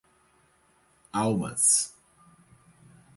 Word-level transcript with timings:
Almas 1.13 1.93